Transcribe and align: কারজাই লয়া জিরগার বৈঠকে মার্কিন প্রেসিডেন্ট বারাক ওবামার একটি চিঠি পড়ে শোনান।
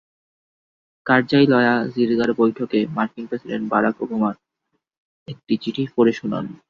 কারজাই 1.05 1.45
লয়া 1.49 1.75
জিরগার 1.93 2.31
বৈঠকে 2.39 2.79
মার্কিন 2.95 3.25
প্রেসিডেন্ট 3.29 3.65
বারাক 3.71 3.95
ওবামার 4.03 4.35
একটি 5.27 5.53
চিঠি 5.63 5.83
পড়ে 5.95 6.13
শোনান। 6.19 6.45